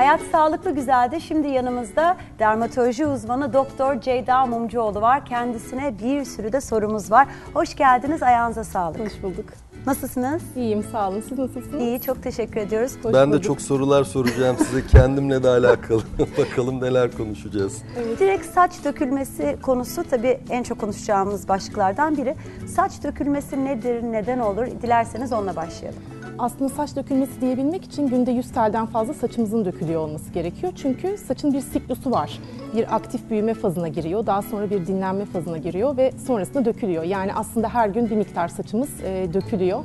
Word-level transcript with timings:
Hayat 0.00 0.20
Sağlıklı 0.32 0.70
Güzel'de 0.70 1.20
şimdi 1.20 1.48
yanımızda 1.48 2.16
dermatoloji 2.38 3.06
uzmanı 3.06 3.52
Doktor 3.52 4.00
Ceyda 4.00 4.46
Mumcuoğlu 4.46 5.00
var. 5.00 5.26
Kendisine 5.26 5.98
bir 6.02 6.24
sürü 6.24 6.52
de 6.52 6.60
sorumuz 6.60 7.10
var. 7.10 7.28
Hoş 7.54 7.74
geldiniz, 7.76 8.22
ayağınıza 8.22 8.64
sağlık. 8.64 9.00
Hoş 9.00 9.22
bulduk. 9.22 9.44
Nasılsınız? 9.86 10.42
İyiyim, 10.56 10.84
sağ 10.92 11.08
olun. 11.08 11.22
Siz 11.28 11.38
nasılsınız? 11.38 11.82
İyi, 11.82 12.00
çok 12.00 12.22
teşekkür 12.22 12.60
ediyoruz. 12.60 12.92
Hoş 13.02 13.14
ben 13.14 13.28
de 13.28 13.32
bulduk. 13.32 13.44
çok 13.44 13.60
sorular 13.60 14.04
soracağım 14.04 14.56
size 14.58 14.86
kendimle 14.86 15.42
de 15.42 15.48
alakalı. 15.48 16.02
Bakalım 16.38 16.80
neler 16.80 17.10
konuşacağız. 17.12 17.82
Direkt 18.18 18.46
saç 18.46 18.84
dökülmesi 18.84 19.56
konusu 19.62 20.04
tabii 20.10 20.40
en 20.50 20.62
çok 20.62 20.80
konuşacağımız 20.80 21.48
başlıklardan 21.48 22.16
biri. 22.16 22.36
Saç 22.66 22.92
dökülmesi 23.04 23.64
nedir, 23.64 24.02
neden 24.02 24.38
olur? 24.38 24.66
Dilerseniz 24.82 25.32
onunla 25.32 25.56
başlayalım. 25.56 26.00
Aslında 26.40 26.68
saç 26.68 26.96
dökülmesi 26.96 27.40
diyebilmek 27.40 27.84
için 27.84 28.06
günde 28.06 28.30
100 28.30 28.52
telden 28.52 28.86
fazla 28.86 29.14
saçımızın 29.14 29.64
dökülüyor 29.64 30.00
olması 30.00 30.32
gerekiyor. 30.32 30.72
Çünkü 30.76 31.18
saçın 31.18 31.52
bir 31.52 31.60
siklusu 31.60 32.10
var. 32.10 32.38
Bir 32.74 32.94
aktif 32.94 33.30
büyüme 33.30 33.54
fazına 33.54 33.88
giriyor, 33.88 34.26
daha 34.26 34.42
sonra 34.42 34.70
bir 34.70 34.86
dinlenme 34.86 35.24
fazına 35.24 35.58
giriyor 35.58 35.96
ve 35.96 36.12
sonrasında 36.26 36.64
dökülüyor. 36.64 37.04
Yani 37.04 37.34
aslında 37.34 37.68
her 37.68 37.88
gün 37.88 38.10
bir 38.10 38.16
miktar 38.16 38.48
saçımız 38.48 38.88
e, 39.04 39.34
dökülüyor. 39.34 39.84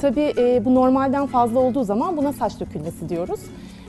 Tabii 0.00 0.32
e, 0.38 0.64
bu 0.64 0.74
normalden 0.74 1.26
fazla 1.26 1.58
olduğu 1.58 1.84
zaman 1.84 2.16
buna 2.16 2.32
saç 2.32 2.60
dökülmesi 2.60 3.08
diyoruz. 3.08 3.40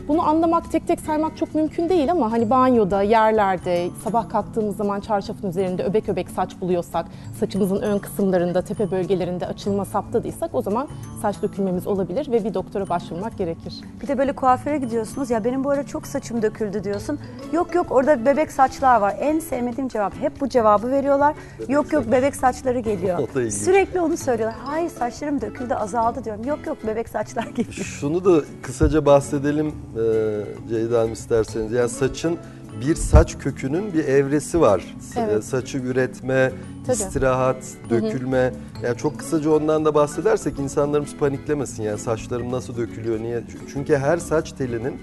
Bunu 0.07 0.21
anlamak, 0.29 0.71
tek 0.71 0.87
tek 0.87 0.99
saymak 0.99 1.37
çok 1.37 1.55
mümkün 1.55 1.89
değil 1.89 2.11
ama 2.11 2.31
hani 2.31 2.49
banyoda, 2.49 3.01
yerlerde, 3.01 3.89
sabah 4.03 4.29
kalktığımız 4.29 4.75
zaman 4.77 4.99
çarşafın 4.99 5.49
üzerinde 5.49 5.83
öbek 5.83 6.09
öbek 6.09 6.29
saç 6.29 6.61
buluyorsak, 6.61 7.05
saçımızın 7.39 7.81
ön 7.81 7.99
kısımlarında, 7.99 8.61
tepe 8.61 8.91
bölgelerinde 8.91 9.47
açılma 9.47 9.85
saptadıysak 9.85 10.55
o 10.55 10.61
zaman 10.61 10.87
saç 11.21 11.41
dökülmemiz 11.41 11.87
olabilir 11.87 12.31
ve 12.31 12.43
bir 12.43 12.53
doktora 12.53 12.89
başvurmak 12.89 13.37
gerekir. 13.37 13.73
Bir 14.01 14.07
de 14.07 14.17
böyle 14.17 14.31
kuaföre 14.35 14.77
gidiyorsunuz 14.77 15.29
ya 15.29 15.43
benim 15.43 15.63
bu 15.63 15.69
ara 15.69 15.83
çok 15.85 16.07
saçım 16.07 16.41
döküldü 16.41 16.83
diyorsun. 16.83 17.19
Yok 17.53 17.75
yok 17.75 17.87
orada 17.89 18.25
bebek 18.25 18.51
saçlar 18.51 19.01
var. 19.01 19.15
En 19.19 19.39
sevmediğim 19.39 19.87
cevap. 19.87 20.15
Hep 20.21 20.41
bu 20.41 20.49
cevabı 20.49 20.91
veriyorlar. 20.91 21.35
yok 21.67 21.93
yok 21.93 22.11
bebek 22.11 22.35
saçları 22.35 22.79
geliyor. 22.79 23.19
Sürekli 23.51 24.01
onu 24.01 24.17
söylüyorlar. 24.17 24.59
Hayır 24.65 24.89
saçlarım 24.89 25.41
döküldü 25.41 25.73
azaldı 25.73 26.23
diyorum. 26.25 26.43
Yok 26.45 26.59
yok 26.67 26.77
bebek 26.87 27.09
saçlar 27.09 27.43
geliyor. 27.55 27.73
Şunu 27.73 28.25
da 28.25 28.41
kısaca 28.61 29.05
bahsedelim 29.05 29.73
e, 29.97 30.69
Ceyda 30.69 30.99
Hanım 30.99 31.13
isterseniz. 31.13 31.71
Yani 31.71 31.89
saçın 31.89 32.37
bir 32.81 32.95
saç 32.95 33.37
kökünün 33.37 33.93
bir 33.93 34.07
evresi 34.07 34.61
var. 34.61 34.95
Evet. 35.17 35.37
E, 35.37 35.41
Saçı 35.41 35.77
üretme, 35.77 36.51
Tabii. 36.85 36.97
istirahat, 36.97 37.57
dökülme. 37.89 38.53
Yani 38.83 38.97
çok 38.97 39.19
kısaca 39.19 39.49
ondan 39.49 39.85
da 39.85 39.95
bahsedersek 39.95 40.59
insanlarımız 40.59 41.15
paniklemesin. 41.15 41.83
Yani 41.83 41.99
saçlarım 41.99 42.51
nasıl 42.51 42.77
dökülüyor, 42.77 43.19
niye? 43.19 43.43
Çünkü 43.73 43.97
her 43.97 44.17
saç 44.17 44.51
telinin, 44.51 44.93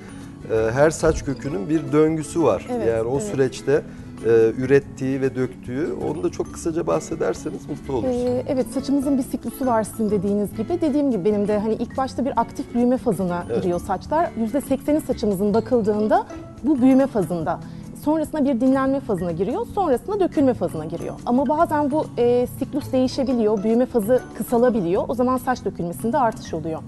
e, 0.53 0.71
her 0.73 0.91
saç 0.91 1.25
kökünün 1.25 1.69
bir 1.69 1.93
döngüsü 1.93 2.43
var. 2.43 2.67
Evet, 2.71 2.87
yani 2.89 3.09
o 3.09 3.19
evet. 3.19 3.31
süreçte 3.31 3.83
e, 4.27 4.53
ürettiği 4.59 5.21
ve 5.21 5.35
döktüğü 5.35 5.89
onu 6.11 6.23
da 6.23 6.31
çok 6.31 6.53
kısaca 6.53 6.87
bahsederseniz 6.87 7.69
mutlu 7.69 7.95
oluruz. 7.95 8.17
Ee, 8.17 8.45
evet 8.49 8.67
saçımızın 8.75 9.19
bir 9.19 9.23
siklusu 9.23 9.67
var 9.67 9.83
sizin 9.83 10.11
dediğiniz 10.11 10.57
gibi. 10.57 10.81
Dediğim 10.81 11.11
gibi 11.11 11.25
benim 11.25 11.49
de 11.49 11.59
hani 11.59 11.75
ilk 11.75 11.97
başta 11.97 12.25
bir 12.25 12.41
aktif 12.41 12.75
büyüme 12.75 12.97
fazına 12.97 13.45
Evet. 13.51 13.63
giriyor 13.63 13.81
saçlar. 13.81 14.31
%80'i 14.41 15.01
saçımızın 15.01 15.55
bakıldığında 15.55 16.27
bu 16.65 16.83
büyüme 16.83 17.07
fazında. 17.07 17.61
Sonrasında 18.05 18.45
bir 18.45 18.61
dinlenme 18.61 19.01
fazına 19.01 19.33
giriyor, 19.33 19.67
sonrasında 19.75 20.21
dökülme 20.21 20.55
fazına 20.55 20.85
giriyor. 20.85 21.15
Ama 21.27 21.49
bazen 21.49 21.91
bu 21.91 22.07
e, 22.19 22.47
siklus 22.59 22.93
değişebiliyor, 22.93 23.63
büyüme 23.65 23.87
fazı 23.87 24.23
kısalabiliyor. 24.39 25.05
O 25.09 25.15
zaman 25.15 25.37
saç 25.37 25.65
dökülmesinde 25.65 26.19
artış 26.19 26.55
oluyor. 26.55 26.81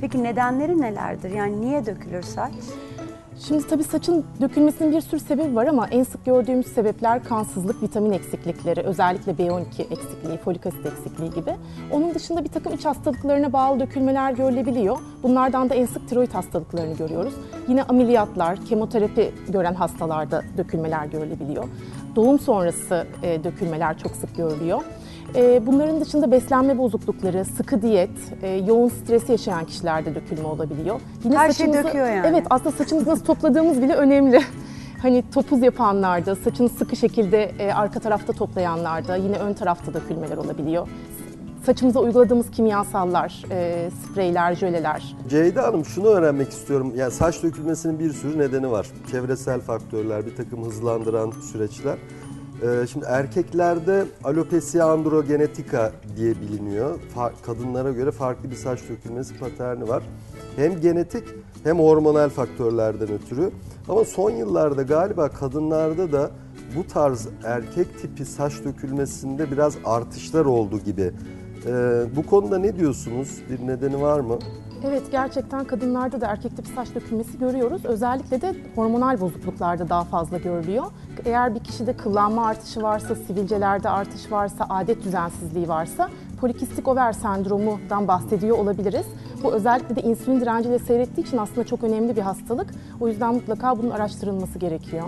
Peki 0.00 0.22
nedenleri 0.22 0.80
nelerdir? 0.80 1.30
Yani 1.30 1.60
niye 1.60 1.86
dökülür 1.86 2.22
saç? 2.22 2.52
Şimdi 3.48 3.66
tabii 3.66 3.84
saçın 3.84 4.24
dökülmesinin 4.40 4.92
bir 4.92 5.00
sürü 5.00 5.20
sebebi 5.20 5.56
var 5.56 5.66
ama 5.66 5.88
en 5.88 6.02
sık 6.02 6.24
gördüğümüz 6.24 6.66
sebepler 6.66 7.24
kansızlık, 7.24 7.82
vitamin 7.82 8.12
eksiklikleri, 8.12 8.80
özellikle 8.80 9.32
B12 9.32 9.64
eksikliği, 9.82 10.38
folik 10.38 10.66
asit 10.66 10.86
eksikliği 10.86 11.30
gibi. 11.30 11.56
Onun 11.92 12.14
dışında 12.14 12.44
bir 12.44 12.48
takım 12.48 12.74
iç 12.74 12.84
hastalıklarına 12.84 13.52
bağlı 13.52 13.80
dökülmeler 13.80 14.32
görülebiliyor. 14.32 14.98
Bunlardan 15.22 15.70
da 15.70 15.74
en 15.74 15.86
sık 15.86 16.08
tiroid 16.08 16.32
hastalıklarını 16.32 16.96
görüyoruz. 16.96 17.34
Yine 17.68 17.82
ameliyatlar, 17.82 18.64
kemoterapi 18.64 19.34
gören 19.48 19.74
hastalarda 19.74 20.42
dökülmeler 20.58 21.06
görülebiliyor. 21.06 21.64
Doğum 22.16 22.38
sonrası 22.38 23.06
e, 23.22 23.44
dökülmeler 23.44 23.98
çok 23.98 24.16
sık 24.16 24.36
görülüyor. 24.36 24.82
E, 25.36 25.66
Bunların 25.66 26.00
dışında 26.00 26.30
beslenme 26.30 26.78
bozuklukları, 26.78 27.44
sıkı 27.44 27.82
diyet, 27.82 28.10
e, 28.42 28.48
yoğun 28.48 28.88
stres 28.88 29.28
yaşayan 29.28 29.64
kişilerde 29.64 30.14
dökülme 30.14 30.48
olabiliyor. 30.48 31.00
Yine 31.24 31.36
Her 31.38 31.52
şey 31.52 31.66
saçımızı- 31.66 31.84
döküyor 31.88 32.06
yani. 32.06 32.26
Evet 32.26 32.46
aslında 32.50 32.70
saçımızı 32.70 33.10
nasıl 33.10 33.24
topladığımız 33.24 33.82
bile 33.82 33.94
önemli. 33.94 34.40
Hani 35.02 35.24
topuz 35.34 35.62
yapanlarda, 35.62 36.34
saçını 36.36 36.68
sıkı 36.68 36.96
şekilde 36.96 37.42
e, 37.58 37.72
arka 37.72 38.00
tarafta 38.00 38.32
toplayanlarda, 38.32 39.16
yine 39.16 39.36
ön 39.38 39.52
tarafta 39.54 39.94
dökülmeler 39.94 40.36
olabiliyor. 40.36 40.88
Saçımıza 41.66 42.00
uyguladığımız 42.00 42.50
kimyasallar, 42.50 43.44
e, 43.50 43.90
spreyler, 43.90 44.54
jöleler. 44.54 45.16
Ceyda 45.28 45.62
Hanım 45.62 45.84
şunu 45.84 46.06
öğrenmek 46.06 46.48
istiyorum. 46.48 46.92
Yani 46.96 47.10
saç 47.10 47.42
dökülmesinin 47.42 47.98
bir 47.98 48.12
sürü 48.12 48.38
nedeni 48.38 48.70
var. 48.70 48.86
Çevresel 49.10 49.60
faktörler, 49.60 50.26
bir 50.26 50.36
takım 50.36 50.64
hızlandıran 50.64 51.30
süreçler. 51.52 51.98
Ee, 52.62 52.86
şimdi 52.86 53.06
erkeklerde 53.08 54.04
alopecia 54.24 54.92
androgenetica 54.92 55.92
diye 56.16 56.34
biliniyor. 56.40 56.98
Kadınlara 57.46 57.90
göre 57.90 58.10
farklı 58.10 58.50
bir 58.50 58.56
saç 58.56 58.80
dökülmesi 58.88 59.38
paterni 59.38 59.88
var. 59.88 60.02
Hem 60.56 60.80
genetik 60.80 61.24
hem 61.64 61.78
hormonal 61.78 62.28
faktörlerden 62.28 63.08
ötürü. 63.12 63.50
Ama 63.88 64.04
son 64.04 64.30
yıllarda 64.30 64.82
galiba 64.82 65.28
kadınlarda 65.28 66.12
da 66.12 66.30
bu 66.76 66.86
tarz 66.86 67.28
erkek 67.44 67.98
tipi 67.98 68.24
saç 68.24 68.52
dökülmesinde 68.64 69.50
biraz 69.50 69.76
artışlar 69.84 70.44
oldu 70.44 70.78
gibi. 70.78 71.12
Ee, 71.66 72.02
bu 72.16 72.26
konuda 72.26 72.58
ne 72.58 72.76
diyorsunuz? 72.76 73.28
Bir 73.50 73.66
nedeni 73.66 74.02
var 74.02 74.20
mı? 74.20 74.38
Evet 74.84 75.02
gerçekten 75.10 75.64
kadınlarda 75.64 76.20
da 76.20 76.26
erkek 76.26 76.56
tipi 76.56 76.68
saç 76.68 76.94
dökülmesi 76.94 77.38
görüyoruz. 77.38 77.84
Özellikle 77.84 78.40
de 78.40 78.54
hormonal 78.74 79.20
bozukluklarda 79.20 79.88
daha 79.88 80.04
fazla 80.04 80.38
görülüyor. 80.38 80.84
Eğer 81.24 81.54
bir 81.54 81.61
kişide 81.72 81.96
kıllanma 81.96 82.46
artışı 82.46 82.82
varsa, 82.82 83.14
sivilcelerde 83.14 83.88
artış 83.88 84.32
varsa, 84.32 84.66
adet 84.68 85.04
düzensizliği 85.04 85.68
varsa 85.68 86.08
polikistik 86.40 86.88
over 86.88 87.12
sendromundan 87.12 88.08
bahsediyor 88.08 88.58
olabiliriz. 88.58 89.06
Bu 89.42 89.52
özellikle 89.52 89.96
de 89.96 90.02
insülin 90.02 90.40
direnciyle 90.40 90.78
seyrettiği 90.78 91.26
için 91.26 91.36
aslında 91.36 91.64
çok 91.64 91.84
önemli 91.84 92.16
bir 92.16 92.22
hastalık. 92.22 92.70
O 93.00 93.08
yüzden 93.08 93.34
mutlaka 93.34 93.78
bunun 93.78 93.90
araştırılması 93.90 94.58
gerekiyor. 94.58 95.04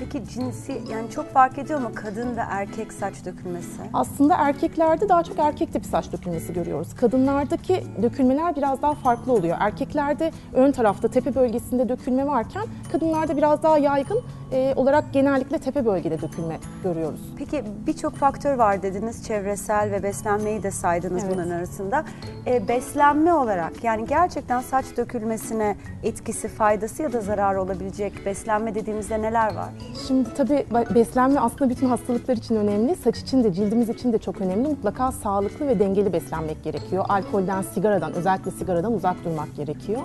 Peki 0.00 0.24
cinsi 0.28 0.82
yani 0.90 1.10
çok 1.10 1.32
fark 1.32 1.58
ediyor 1.58 1.80
mu 1.80 1.90
kadın 1.94 2.36
ve 2.36 2.40
erkek 2.50 2.92
saç 2.92 3.14
dökülmesi? 3.24 3.80
Aslında 3.92 4.34
erkeklerde 4.34 5.08
daha 5.08 5.22
çok 5.22 5.38
erkek 5.38 5.72
tipi 5.72 5.88
saç 5.88 6.12
dökülmesi 6.12 6.52
görüyoruz. 6.52 6.94
Kadınlardaki 6.94 7.84
dökülmeler 8.02 8.56
biraz 8.56 8.82
daha 8.82 8.94
farklı 8.94 9.32
oluyor. 9.32 9.56
Erkeklerde 9.60 10.32
ön 10.54 10.72
tarafta 10.72 11.08
tepe 11.08 11.34
bölgesinde 11.34 11.88
dökülme 11.88 12.26
varken 12.26 12.62
kadınlarda 12.92 13.36
biraz 13.36 13.62
daha 13.62 13.78
yaygın 13.78 14.22
e, 14.52 14.72
olarak 14.76 15.12
genellikle 15.12 15.58
tepe 15.58 15.84
bölgede 15.86 16.20
dökülme 16.20 16.58
görüyoruz. 16.84 17.20
Peki 17.38 17.64
birçok 17.86 18.14
faktör 18.16 18.54
var 18.54 18.82
dediniz. 18.82 19.24
Çevresel 19.26 19.90
ve 19.90 20.02
beslenmeyi 20.02 20.62
de 20.62 20.70
saydınız 20.70 21.22
Evet. 21.24 21.34
bunların 21.34 21.50
arasında. 21.50 22.04
E, 22.46 22.68
beslenme 22.68 23.34
olarak 23.34 23.84
yani 23.84 24.06
gerçekten 24.06 24.60
saç 24.60 24.84
dökülmesine 24.96 25.76
etkisi, 26.02 26.48
faydası 26.48 27.02
ya 27.02 27.12
da 27.12 27.20
zararı 27.20 27.62
olabilecek 27.62 28.26
beslenme 28.26 28.74
dediğimizde 28.74 29.22
neler 29.22 29.54
var? 29.54 29.68
Şimdi 30.06 30.34
tabii 30.34 30.64
be- 30.74 30.94
beslenme 30.94 31.40
aslında 31.40 31.70
bütün 31.70 31.86
hastalıklar 31.88 32.36
için 32.36 32.56
önemli. 32.56 32.96
Saç 32.96 33.18
için 33.18 33.44
de 33.44 33.52
cildimiz 33.52 33.88
için 33.88 34.12
de 34.12 34.18
çok 34.18 34.40
önemli. 34.40 34.68
Mutlaka 34.68 35.12
sağlıklı 35.12 35.66
ve 35.68 35.78
dengeli 35.78 36.12
beslenmek 36.12 36.64
gerekiyor. 36.64 37.04
Alkolden, 37.08 37.62
sigaradan, 37.62 38.12
özellikle 38.12 38.50
sigaradan 38.50 38.92
uzak 38.94 39.24
durmak 39.24 39.56
gerekiyor. 39.56 40.00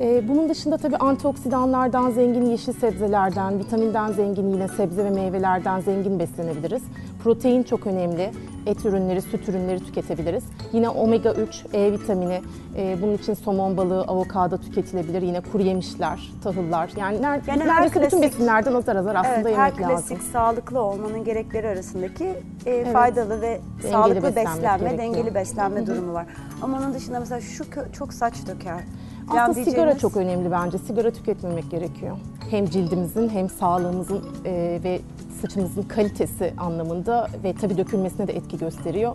Ee, 0.00 0.28
bunun 0.28 0.48
dışında 0.48 0.76
tabii 0.76 0.96
antioksidanlardan 0.96 2.10
zengin 2.10 2.46
yeşil 2.46 2.72
sebzelerden, 2.72 3.58
vitaminden 3.58 4.12
zengin 4.12 4.48
yine 4.52 4.68
sebze 4.68 5.04
ve 5.04 5.10
meyvelerden 5.10 5.80
zengin 5.80 6.18
beslenebiliriz. 6.18 6.82
Protein 7.24 7.62
çok 7.62 7.86
önemli. 7.86 8.30
Et 8.66 8.84
ürünleri, 8.84 9.22
süt 9.22 9.48
ürünleri 9.48 9.80
tüketebiliriz. 9.84 10.44
Yine 10.72 10.88
omega 10.88 11.32
3, 11.32 11.64
E 11.72 11.92
vitamini, 11.92 12.40
e, 12.76 12.96
bunun 13.02 13.14
için 13.14 13.34
somon 13.34 13.76
balığı, 13.76 14.02
avokado 14.02 14.58
tüketilebilir. 14.58 15.22
Yine 15.22 15.40
kuru 15.40 15.62
yemişler, 15.62 16.32
tahıllar. 16.42 16.90
Yani, 16.96 17.16
ner- 17.18 17.40
Yani 17.50 17.62
her 17.64 17.68
neredeyse 17.68 18.02
bütün 18.02 18.18
klasik- 18.18 18.22
besinlerden 18.22 18.74
azar 18.74 18.96
azar 18.96 19.14
aslında 19.14 19.48
evet, 19.48 19.56
her 19.58 19.72
yemek 19.72 19.88
klasik 19.88 20.10
lazım. 20.18 20.26
sağlıklı 20.32 20.80
olmanın 20.82 21.24
gerekleri 21.24 21.68
arasındaki 21.68 22.34
e, 22.66 22.84
faydalı 22.92 23.40
ve 23.40 23.60
Dengeli 23.82 23.92
sağlıklı 23.92 24.22
beslenme, 24.36 24.60
gerekiyor. 24.78 24.98
dengeli 24.98 25.34
beslenme 25.34 25.86
durumu 25.86 26.12
var. 26.12 26.26
Ama 26.62 26.78
onun 26.78 26.94
dışında 26.94 27.20
mesela 27.20 27.40
şu 27.40 27.64
çok 27.92 28.12
saç 28.14 28.34
döker. 28.46 28.80
Aslında 29.28 29.38
Yani 29.40 29.54
sigara 29.54 29.66
diyeceğiniz- 29.76 29.98
çok 30.00 30.16
önemli 30.16 30.50
bence. 30.50 30.78
Sigara 30.78 31.10
tüketmemek 31.10 31.70
gerekiyor. 31.70 32.16
Hem 32.50 32.66
cildimizin 32.66 33.28
hem 33.28 33.48
sağlığımızın 33.48 34.20
e, 34.44 34.80
ve 34.84 35.00
saçımızın 35.40 35.82
kalitesi 35.82 36.54
anlamında 36.58 37.28
ve 37.44 37.54
tabii 37.60 37.76
dökülmesine 37.78 38.28
de 38.28 38.32
etki 38.32 38.58
gösteriyor. 38.58 39.14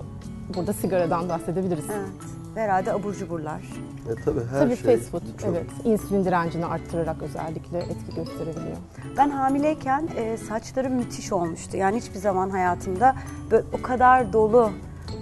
Burada 0.56 0.74
sigaradan 0.74 1.30
bahsedebiliriz. 1.30 1.86
Evet. 1.90 2.10
Herhalde 2.56 2.94
abur 2.94 3.14
cuburlar. 3.14 3.62
E, 4.10 4.24
tabii 4.26 4.40
her 4.52 4.60
Tabii 4.60 4.76
şey 4.78 4.98
fast 4.98 5.12
food, 5.12 5.22
çok- 5.42 5.50
evet. 5.50 5.66
İnsülin 5.84 6.26
direncini 6.26 6.66
arttırarak 6.66 7.22
özellikle 7.22 7.78
etki 7.80 8.16
gösterebiliyor. 8.16 8.78
Ben 9.18 9.30
hamileyken 9.30 10.10
e, 10.18 10.38
saçlarım 10.38 10.94
müthiş 10.94 11.32
olmuştu. 11.34 11.78
Yani 11.78 11.98
hiçbir 11.98 12.20
zaman 12.20 12.50
hayatımda 12.50 13.16
böyle 13.52 13.64
o 13.80 13.82
kadar 13.82 14.34
dolu, 14.34 14.70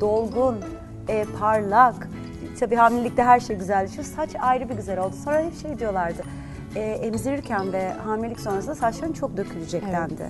dolgun, 0.01 0.56
e, 1.09 1.25
parlak. 1.39 2.07
Tabii 2.59 2.75
hamilelikte 2.75 3.24
her 3.24 3.39
şey 3.39 3.56
güzelleşiyor. 3.57 4.03
Saç 4.03 4.30
ayrı 4.42 4.69
bir 4.69 4.75
güzel 4.75 5.00
oldu. 5.00 5.15
Sonra 5.24 5.39
hep 5.42 5.56
şey 5.62 5.80
diyorlardı. 5.80 6.21
E, 6.75 6.80
emzirirken 6.80 7.74
ve 7.74 7.94
hamilelik 7.94 8.39
sonrasında 8.39 8.75
saçların 8.75 9.13
çok 9.13 9.38
dökülecek 9.38 9.83
dendi. 9.92 10.30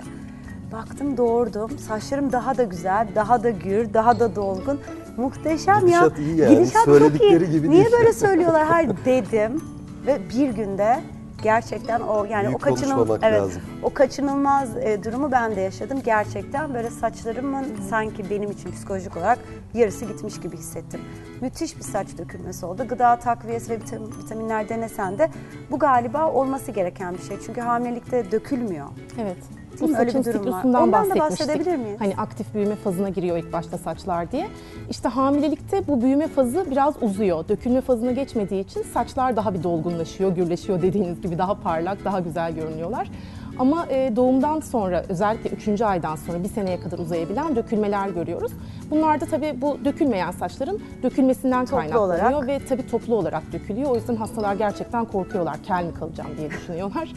Baktım 0.72 1.16
doğurdum. 1.16 1.78
Saçlarım 1.78 2.32
daha 2.32 2.56
da 2.58 2.62
güzel, 2.64 3.08
daha 3.14 3.42
da 3.42 3.50
gür, 3.50 3.94
daha 3.94 4.20
da 4.20 4.36
dolgun. 4.36 4.80
Muhteşem 5.16 5.74
ya. 5.74 5.80
Gidişat 5.80 6.18
iyi 6.18 6.36
yani. 6.36 6.54
Gidişat 6.56 6.84
çok 6.84 6.84
Söyledikleri 6.84 7.44
iyi. 7.44 7.50
gibi 7.50 7.70
Niye 7.70 7.84
değil. 7.84 7.96
böyle 7.98 8.12
söylüyorlar? 8.12 8.66
Hayır 8.66 8.90
dedim. 9.04 9.60
Ve 10.06 10.18
bir 10.30 10.48
günde 10.48 11.00
gerçekten 11.42 12.00
o 12.00 12.24
yani 12.24 12.46
Büyük 12.46 12.56
o 12.56 12.58
kaçınıl 12.60 12.94
konuşmamak 12.94 13.20
evet 13.24 13.40
lazım. 13.40 13.62
o 13.82 13.94
kaçınılmaz 13.94 14.76
e, 14.76 15.04
durumu 15.04 15.32
ben 15.32 15.56
de 15.56 15.60
yaşadım. 15.60 15.98
Gerçekten 16.04 16.74
böyle 16.74 16.90
saçlarımın 16.90 17.64
sanki 17.90 18.30
benim 18.30 18.50
için 18.50 18.70
psikolojik 18.72 19.16
olarak 19.16 19.38
yarısı 19.74 20.04
gitmiş 20.04 20.40
gibi 20.40 20.56
hissettim. 20.56 21.00
Müthiş 21.40 21.76
bir 21.76 21.82
saç 21.84 22.06
dökülmesi 22.18 22.66
oldu. 22.66 22.88
Gıda 22.88 23.16
takviyesi 23.16 23.70
ve 23.70 23.74
vitamin- 23.78 24.24
vitaminler 24.24 24.68
denesen 24.68 25.18
de 25.18 25.30
bu 25.70 25.78
galiba 25.78 26.30
olması 26.32 26.70
gereken 26.72 27.14
bir 27.14 27.22
şey. 27.22 27.36
Çünkü 27.46 27.60
hamilelikte 27.60 28.30
dökülmüyor. 28.32 28.86
Evet. 29.22 29.36
Değil 29.80 29.92
Bu? 29.92 29.98
Öyle 29.98 30.10
saçın 30.10 30.32
siklusundan 30.32 30.92
bahsetmiştik. 30.92 31.30
bahsedebilir 31.48 31.76
miyiz? 31.76 32.00
Hani 32.00 32.14
aktif 32.16 32.54
büyüme 32.54 32.74
fazına 32.76 33.08
giriyor 33.08 33.36
ilk 33.38 33.52
başta 33.52 33.78
saçlar 33.78 34.32
diye. 34.32 34.48
İşte 34.90 35.08
hamilelikte 35.08 35.86
bu 35.88 36.02
büyüme 36.02 36.28
fazı 36.28 36.66
biraz 36.70 36.94
uzuyor. 37.02 37.48
Dökülme 37.48 37.80
fazına 37.80 38.12
geçmediği 38.12 38.64
için 38.64 38.82
saçlar 38.82 39.36
daha 39.36 39.54
bir 39.54 39.62
dolgunlaşıyor, 39.62 40.32
gürleşiyor 40.34 40.82
dediğiniz 40.82 41.20
gibi 41.20 41.38
daha 41.38 41.54
parlak, 41.54 42.04
daha 42.04 42.20
güzel 42.20 42.52
görünüyorlar. 42.54 43.10
Ama 43.58 43.86
e, 43.90 44.16
doğumdan 44.16 44.60
sonra 44.60 45.04
özellikle 45.08 45.72
3. 45.72 45.80
aydan 45.80 46.16
sonra 46.16 46.44
bir 46.44 46.48
seneye 46.48 46.80
kadar 46.80 46.98
uzayabilen 46.98 47.56
dökülmeler 47.56 48.08
görüyoruz. 48.08 48.52
Bunlar 48.90 49.20
da 49.20 49.24
tabii 49.24 49.54
bu 49.60 49.78
dökülmeyen 49.84 50.30
saçların 50.30 50.80
dökülmesinden 51.02 51.64
Toplu 51.64 51.76
kaynaklanıyor 51.76 52.30
olarak. 52.32 52.46
ve 52.46 52.58
tabii 52.68 52.86
toplu 52.86 53.14
olarak 53.16 53.52
dökülüyor. 53.52 53.90
O 53.90 53.94
yüzden 53.94 54.16
hastalar 54.16 54.54
gerçekten 54.54 55.04
korkuyorlar. 55.04 55.56
Kel 55.62 55.84
mi 55.84 55.94
kalacağım 55.94 56.30
diye 56.38 56.50
düşünüyorlar. 56.50 57.12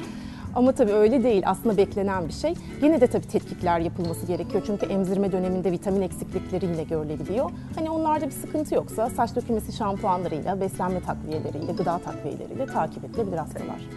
Ama 0.55 0.71
tabii 0.71 0.91
öyle 0.93 1.23
değil. 1.23 1.43
Aslında 1.45 1.77
beklenen 1.77 2.27
bir 2.27 2.33
şey. 2.33 2.53
Yine 2.81 3.01
de 3.01 3.07
tabii 3.07 3.27
tetkikler 3.27 3.79
yapılması 3.79 4.25
gerekiyor. 4.25 4.63
Çünkü 4.65 4.85
emzirme 4.85 5.31
döneminde 5.31 5.71
vitamin 5.71 6.01
eksiklikleri 6.01 6.65
yine 6.65 6.83
görülebiliyor. 6.83 7.49
Hani 7.75 7.89
onlarda 7.89 8.25
bir 8.25 8.31
sıkıntı 8.31 8.75
yoksa 8.75 9.09
saç 9.09 9.35
dökülmesi 9.35 9.73
şampuanlarıyla, 9.73 10.61
beslenme 10.61 10.99
takviyeleriyle, 11.01 11.71
gıda 11.71 11.97
takviyeleriyle 11.97 12.65
takip 12.65 13.05
edilebilir 13.05 13.37
hastalar. 13.37 13.89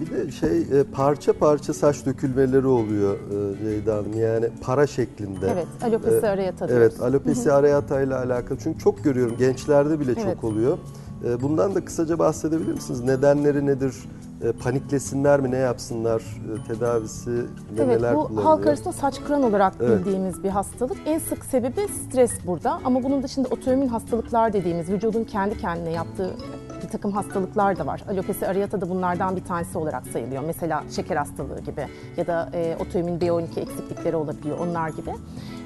Bir 0.00 0.10
de 0.10 0.30
şey 0.30 0.58
e, 0.80 0.84
parça 0.92 1.32
parça 1.32 1.74
saç 1.74 2.06
dökülmeleri 2.06 2.66
oluyor 2.66 3.14
e, 3.14 3.58
Ceyda 3.64 3.94
Hanım. 3.96 4.20
Yani 4.20 4.46
para 4.62 4.86
şeklinde. 4.86 5.50
Evet, 5.52 5.66
alopesi 5.84 6.26
E, 6.26 6.28
areata. 6.28 6.66
Evet, 6.70 7.00
alopecia 7.02 7.54
areata 7.54 8.00
ile 8.02 8.14
alakalı. 8.14 8.58
Çünkü 8.62 8.78
çok 8.78 9.04
görüyorum 9.04 9.36
gençlerde 9.38 10.00
bile 10.00 10.12
Evet. 10.12 10.24
çok 10.34 10.44
oluyor. 10.44 10.78
E, 11.24 11.40
Bundan 11.42 11.74
da 11.74 11.84
kısaca 11.84 12.18
bahsedebilir 12.18 12.72
misiniz? 12.72 13.00
Nedenleri 13.04 13.66
nedir? 13.66 13.94
E, 14.42 14.52
Paniklesinler 14.52 15.40
mi? 15.40 15.50
Ne 15.50 15.56
yapsınlar? 15.56 16.20
E, 16.20 16.68
Tedavisi 16.74 17.30
ve 17.30 17.42
Evet 17.78 17.86
neler 17.96 18.14
bu 18.14 18.44
halk 18.44 18.66
arasında 18.66 18.92
saç 18.92 19.20
kıran 19.24 19.42
olarak 19.42 19.74
Evet. 19.80 19.98
bildiğimiz 20.06 20.42
bir 20.44 20.48
hastalık. 20.48 20.96
En 21.06 21.18
sık 21.18 21.44
sebebi 21.44 21.86
stres 21.88 22.32
burada 22.46 22.80
ama 22.84 23.02
bunun 23.02 23.22
dışında 23.22 23.48
otoimmün 23.48 23.88
hastalıklar 23.88 24.52
dediğimiz 24.52 24.88
vücudun 24.90 25.24
kendi 25.24 25.58
kendine 25.58 25.90
yaptığı 25.90 26.34
bir 26.82 26.88
takım 26.88 27.12
hastalıklar 27.12 27.78
da 27.78 27.86
var. 27.86 28.04
Alopesi 28.10 28.46
areata 28.46 28.80
da 28.80 28.90
bunlardan 28.90 29.36
bir 29.36 29.44
tanesi 29.44 29.78
olarak 29.78 30.06
sayılıyor. 30.06 30.42
Mesela 30.46 30.84
şeker 30.90 31.16
hastalığı 31.16 31.60
gibi 31.60 31.86
ya 32.16 32.26
da 32.26 32.48
e, 32.54 32.76
otoimmün 32.80 33.18
B12 33.18 33.60
eksiklikleri 33.60 34.16
olabiliyor 34.16 34.58
onlar 34.58 34.88
gibi. 34.88 35.10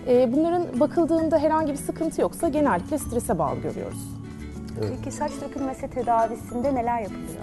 E, 0.08 0.32
bunların 0.32 0.80
bakıldığında 0.80 1.38
herhangi 1.38 1.72
bir 1.72 1.78
sıkıntı 1.78 2.20
yoksa 2.20 2.48
genellikle 2.48 2.98
strese 2.98 3.38
bağlı 3.38 3.56
görüyoruz. 3.60 4.21
Peki 4.80 5.10
saç 5.10 5.32
dökülmesi 5.40 5.90
tedavisinde 5.90 6.74
neler 6.74 7.00
yapılıyor? 7.00 7.42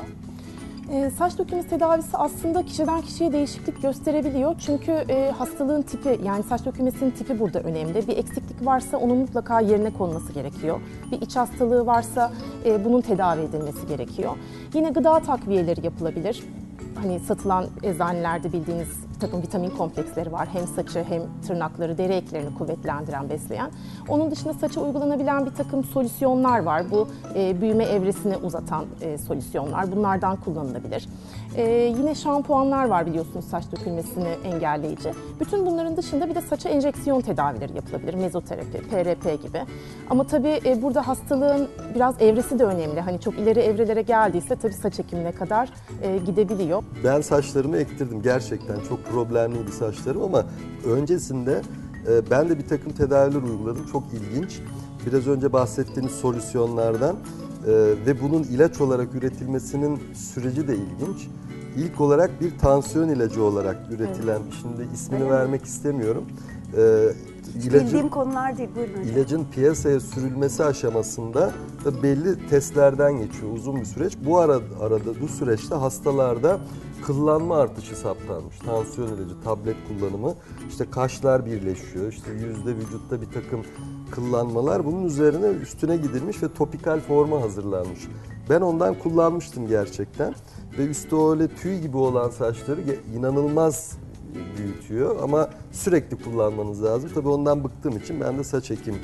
E, 0.92 1.10
saç 1.10 1.38
dökülmesi 1.38 1.70
tedavisi 1.70 2.18
aslında 2.18 2.66
kişiden 2.66 3.02
kişiye 3.02 3.32
değişiklik 3.32 3.82
gösterebiliyor. 3.82 4.56
Çünkü 4.60 4.92
e, 4.92 5.32
hastalığın 5.32 5.82
tipi 5.82 6.20
yani 6.24 6.44
saç 6.44 6.66
dökülmesinin 6.66 7.12
tipi 7.12 7.40
burada 7.40 7.60
önemli. 7.60 8.08
Bir 8.08 8.18
eksiklik 8.18 8.66
varsa 8.66 8.98
onun 8.98 9.18
mutlaka 9.18 9.62
yerine 9.62 9.94
konması 9.94 10.34
gerekiyor. 10.34 10.80
Bir 11.12 11.22
iç 11.22 11.36
hastalığı 11.36 11.86
varsa 11.86 12.32
e, 12.66 12.86
bunun 12.86 13.02
tedavi 13.02 13.42
edilmesi 13.42 13.88
gerekiyor. 13.88 14.32
Yine 14.74 14.90
gıda 14.90 15.20
takviyeleri 15.20 15.86
yapılabilir. 15.86 16.44
Hani 16.96 17.20
satılan 17.20 17.66
eczanelerde 17.84 18.54
bildiğiniz 18.54 19.09
bir 19.20 19.22
takım 19.22 19.42
vitamin 19.42 19.70
kompleksleri 19.70 20.32
var. 20.32 20.48
Hem 20.54 20.68
saçı 20.68 21.04
hem 21.04 21.22
tırnakları, 21.48 21.98
deri 21.98 22.14
eklerini 22.14 22.56
kuvvetlendiren, 22.58 23.30
besleyen. 23.30 23.72
Onun 24.08 24.32
dışında 24.32 24.54
saça 24.54 24.82
uygulanabilen 24.82 25.46
bir 25.46 25.52
takım 25.52 25.84
solüsyonlar 25.84 26.60
var. 26.60 26.92
Bu 26.92 27.08
e, 27.36 27.62
büyüme 27.62 27.84
evresini 27.84 28.38
uzatan 28.38 28.86
e, 29.02 29.18
solüsyonlar. 29.18 29.92
Bunlardan 29.92 30.36
kullanılabilir. 30.36 31.08
E, 31.56 31.64
yine 31.98 32.16
şampuanlar 32.16 32.86
var 32.86 33.06
biliyorsunuz 33.06 33.46
saç 33.46 33.64
dökülmesini 33.72 34.28
engelleyici. 34.44 35.12
Bütün 35.40 35.66
bunların 35.66 35.98
dışında 35.98 36.30
bir 36.30 36.36
de 36.36 36.42
saça 36.42 36.70
enjeksiyon 36.70 37.22
tedavileri 37.22 37.76
yapılabilir. 37.76 38.14
Mezoterapi, 38.14 38.78
PRP 38.78 39.42
gibi. 39.44 39.62
Ama 40.10 40.28
tabii 40.28 40.60
e, 40.66 40.82
burada 40.82 41.08
hastalığın 41.08 41.68
biraz 41.96 42.22
evresi 42.22 42.60
de 42.60 42.64
önemli. 42.64 43.02
Hani 43.02 43.20
çok 43.20 43.40
ileri 43.40 43.60
evrelere 43.60 44.02
geldiyse 44.02 44.56
tabii 44.56 44.74
saç 44.74 45.00
ekimine 45.00 45.32
kadar 45.32 45.70
e, 46.04 46.18
gidebiliyor. 46.18 46.84
Ben 47.04 47.22
saçlarımı 47.22 47.78
ektirdim 47.78 48.22
gerçekten 48.22 48.80
çok 48.90 49.09
problemliydi 49.12 49.72
saçlarım 49.72 50.22
ama 50.24 50.46
öncesinde 50.86 51.62
e, 52.08 52.32
ben 52.32 52.50
de 52.50 52.58
bir 52.58 52.68
takım 52.68 52.92
tedaviler 52.94 53.42
uyguladım 53.42 53.86
çok 53.92 54.04
ilginç. 54.14 54.60
Biraz 55.06 55.28
önce 55.28 55.54
bahsettiğiniz 55.54 56.12
solüsyonlardan 56.12 57.16
e, 57.16 57.72
ve 58.06 58.22
bunun 58.22 58.44
ilaç 58.44 58.82
olarak 58.82 59.16
üretilmesinin 59.16 60.00
süreci 60.34 60.68
de 60.68 60.76
ilginç. 60.76 61.28
İlk 61.78 62.02
olarak 62.02 62.42
bir 62.42 62.58
tansiyon 62.58 63.10
ilacı 63.10 63.44
olarak 63.44 63.78
üretilen, 63.92 64.42
şimdi 64.62 64.94
ismini 64.94 65.20
Öyle 65.24 65.32
mi? 65.32 65.38
vermek 65.38 65.66
istemiyorum. 65.66 66.26
E, 66.78 67.14
ilacın- 67.64 67.86
Bildiğim 67.88 68.10
konular 68.10 68.58
değil. 68.58 68.70
Buyurun 68.76 68.92
hocam. 68.94 69.06
İlacın 69.18 69.46
piyasaya 69.52 70.00
sürülmesi 70.00 70.64
aşamasında 70.64 71.52
da 71.86 72.04
belli 72.04 72.48
testlerden 72.50 73.18
geçiyor 73.18 73.52
uzun 73.54 73.76
bir 73.76 73.86
süreç. 73.86 74.14
Bu 74.26 74.38
ara, 74.40 74.60
arada 74.82 75.22
bu 75.22 75.28
süreçte 75.28 75.76
hastalarda 75.76 76.60
kıllanma 77.06 77.58
artışı 77.58 77.96
saptanmış. 77.96 78.60
Tansiyon 78.66 79.08
ilacı, 79.08 79.42
tablet 79.44 79.76
kullanımı, 79.88 80.34
işte 80.70 80.86
kaşlar 80.92 81.46
birleşiyor, 81.46 82.14
işte 82.14 82.32
yüzde 82.32 82.76
vücutta 82.76 83.22
bir 83.22 83.26
takım 83.42 83.62
kıllanmalar. 84.12 84.86
Bunun 84.86 85.06
üzerine 85.06 85.48
üstüne 85.48 85.98
gidilmiş 85.98 86.44
ve 86.44 86.54
topikal 86.54 87.00
forma 87.00 87.42
hazırlanmış. 87.42 88.00
Ben 88.50 88.62
ondan 88.62 89.00
kullanmıştım 89.00 89.68
gerçekten 89.68 90.34
ve 90.78 90.86
üstü 90.86 91.16
öyle 91.16 91.48
tüy 91.48 91.80
gibi 91.80 91.98
olan 91.98 92.30
saçları 92.30 92.82
inanılmaz 93.18 93.98
büyütüyor 94.58 95.24
ama 95.24 95.50
sürekli 95.72 96.18
kullanmanız 96.18 96.84
lazım. 96.84 97.10
Tabii 97.16 97.30
ondan 97.30 97.64
bıktığım 97.64 97.98
için 97.98 98.22
ben 98.22 98.38
de 98.38 98.44
saç 98.44 98.72
ekim 98.72 98.96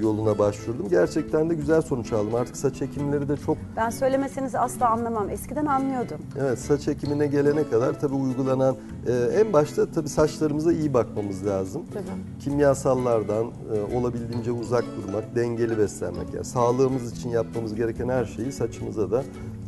yoluna 0.00 0.38
başvurdum. 0.38 0.88
Gerçekten 0.88 1.50
de 1.50 1.54
güzel 1.54 1.82
sonuç 1.82 2.12
aldım. 2.12 2.34
Artık 2.34 2.56
saç 2.56 2.82
ekimleri 2.82 3.28
de 3.28 3.36
çok 3.36 3.56
Ben 3.76 3.90
söylemeseniz 3.90 4.54
asla 4.54 4.88
anlamam. 4.90 5.30
Eskiden 5.30 5.66
anlıyordum. 5.66 6.18
evet 6.40 6.58
saç 6.58 6.88
ekimine 6.88 7.26
gelene 7.26 7.68
kadar 7.68 8.00
tabii 8.00 8.14
uygulanan 8.14 8.76
e, 9.06 9.12
en 9.40 9.52
başta 9.52 9.86
tabii 9.90 10.08
saçlarımıza 10.08 10.72
iyi 10.72 10.94
bakmamız 10.94 11.46
lazım. 11.46 11.82
Tabii. 11.92 12.04
Kimyasallardan 12.40 13.44
e, 13.46 13.96
olabildiğince 13.96 14.52
uzak 14.52 14.84
durmak, 14.96 15.34
dengeli 15.36 15.78
beslenmek. 15.78 16.34
Yani 16.34 16.44
sağlığımız 16.44 17.12
için 17.12 17.28
yapmamız 17.30 17.74
gereken 17.74 18.08
her 18.08 18.24
şeyi 18.24 18.52
saçımıza 18.52 19.10
da 19.10 19.22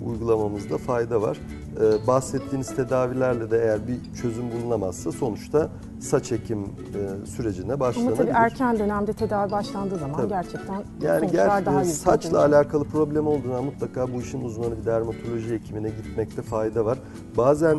uygulamamızda 0.06 0.78
fayda 0.78 1.22
var. 1.22 1.38
E, 1.80 2.06
bahsettiğiniz 2.06 2.76
tedavilerle 2.76 3.50
de 3.50 3.58
eğer 3.58 3.88
bir 3.88 4.14
çözüm 4.22 4.44
bulunamazsa 4.52 5.12
sonuçta 5.12 5.68
saç 6.00 6.32
ekim 6.32 6.62
e, 6.62 7.26
sürecine 7.26 7.72
Ama 7.72 7.80
başlanabilir. 7.80 8.16
tabii 8.16 8.30
erken 8.30 8.78
dönemde 8.78 9.12
tedavi 9.12 9.50
başlandığı 9.50 9.98
zaman 9.98 10.16
Tabii. 10.16 10.28
gerçekten 10.28 10.82
Yani 11.02 11.26
ger- 11.26 11.66
daha 11.66 11.80
yüzde 11.80 11.92
saçla 11.94 12.28
olacak. 12.38 12.54
alakalı 12.54 12.84
problem 12.84 13.26
olduğunda 13.26 13.62
mutlaka 13.62 14.12
bu 14.14 14.20
işin 14.20 14.40
uzmanı 14.44 14.78
bir 14.80 14.84
dermatoloji 14.84 15.50
hekimine 15.54 15.88
gitmekte 15.88 16.42
fayda 16.42 16.84
var. 16.84 16.98
Bazen 17.36 17.78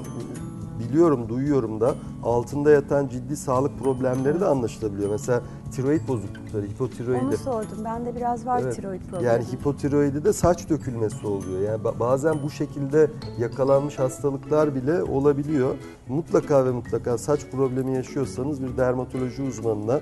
biliyorum, 0.80 1.30
duyuyorum 1.30 1.82
da 1.82 1.96
altında 2.24 2.72
yatan 2.72 3.08
ciddi 3.08 3.38
sağlık 3.38 3.80
problemleri 3.80 4.42
de 4.42 4.46
anlaşılabiliyor. 4.46 5.10
Mesela 5.10 5.42
tiroid 5.76 6.08
bozuklukları, 6.08 6.66
hipotiroidi. 6.66 7.26
Onu 7.26 7.38
sordum. 7.38 7.86
Bende 7.86 8.16
biraz 8.16 8.46
var 8.46 8.60
Evet. 8.64 8.76
tiroid 8.76 9.02
problemi. 9.02 9.26
Yani 9.28 9.44
hipotiroidi 9.54 10.24
de 10.24 10.34
saç 10.34 10.70
dökülmesi 10.70 11.28
oluyor. 11.28 11.62
Yani 11.62 11.82
ba- 11.84 12.00
bazen 12.00 12.36
bu 12.44 12.50
şekilde 12.50 13.12
yakalanmış 13.38 14.00
hastalıklar 14.00 14.76
bile 14.76 15.04
olabiliyor. 15.04 15.76
Mutlaka 16.08 16.66
ve 16.66 16.72
mutlaka 16.72 17.18
saç 17.18 17.40
problemi 17.52 17.96
yaşıyorsanız 17.96 18.64
bir 18.64 18.78
dermatoloji 18.78 19.42
uzmanına 19.42 20.00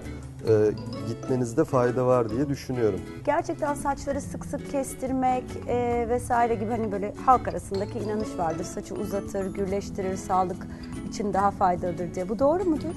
e, 0.48 0.72
gitmenizde 1.08 1.64
fayda 1.64 2.06
var 2.08 2.30
diye 2.30 2.50
düşünüyorum. 2.50 3.00
Gerçekten 3.26 3.74
saçları 3.74 4.22
sık 4.22 4.46
sık 4.46 4.72
kestirmek 4.72 5.44
e, 5.68 6.06
vesaire 6.10 6.56
gibi 6.56 6.70
hani 6.70 6.92
böyle 6.92 7.14
halk 7.26 7.48
arasındaki 7.48 8.00
inanış 8.00 8.38
vardır. 8.38 8.64
Saçı 8.64 8.96
uzatır, 8.96 9.54
gürleştirir, 9.54 10.18
sağlık 10.18 10.68
için 11.10 11.34
daha 11.34 11.52
faydalıdır 11.52 12.16
diye. 12.16 12.30
Bu 12.30 12.40
doğru 12.40 12.64
mudur? 12.64 12.94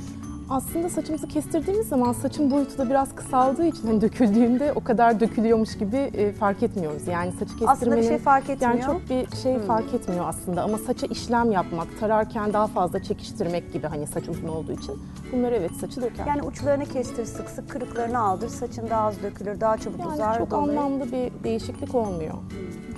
Aslında 0.51 0.89
saçımızı 0.89 1.29
kestirdiğimiz 1.29 1.89
zaman 1.89 2.13
saçın 2.13 2.51
boyutu 2.51 2.79
da 2.79 2.91
biraz 2.91 3.15
kısaldığı 3.15 3.67
için 3.67 3.87
hani 3.87 4.01
döküldüğünde 4.01 4.73
o 4.73 4.85
kadar 4.85 5.21
dökülüyormuş 5.21 5.79
gibi 5.79 5.97
e, 5.97 6.33
fark 6.33 6.63
etmiyoruz. 6.63 7.07
Yani 7.09 7.33
saçı 7.33 7.45
kestirmenin 7.45 7.69
Aslında 7.73 7.97
bir 7.97 8.03
şey 8.03 8.19
fark 8.19 8.51
etmiyor. 8.51 8.73
Hmm. 8.75 8.81
Yani 8.81 8.87
çok 9.01 9.11
bir 9.11 9.37
şey 9.37 9.59
fark 9.59 9.95
etmiyor 9.95 10.25
aslında 10.29 10.63
ama 10.63 10.79
saça 10.79 11.07
işlem 11.07 11.51
yapmak, 11.53 12.01
tararken 12.01 12.53
daha 12.53 12.67
fazla 12.67 13.03
çekiştirmek 13.03 13.73
gibi 13.73 13.87
hani 13.87 14.07
saç 14.07 14.29
uzun 14.29 14.49
olduğu 14.49 14.73
için 14.73 14.95
bunlar 15.33 15.53
evet 15.53 15.71
saçı 15.81 16.03
döker. 16.03 16.27
Yani 16.27 16.43
uçlarını 16.43 16.85
kestir, 16.85 17.25
sık 17.25 17.51
sık 17.51 17.71
kırıklarını 17.71 18.19
aldır, 18.19 18.49
saçın 18.49 18.91
daha 18.91 19.07
az 19.07 19.23
dökülür, 19.23 19.61
daha 19.61 19.77
çabuk 19.77 20.01
Yani 20.01 20.13
uzar. 20.13 20.39
çok 20.39 20.51
dolayı- 20.51 20.81
anlamlı 20.81 21.05
bir 21.13 21.45
değişiklik 21.45 21.95
olmuyor. 21.95 22.35